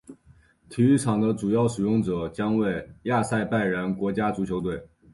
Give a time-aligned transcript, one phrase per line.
[0.67, 4.87] 体育场的主要使用者将为亚塞拜然国家足球队。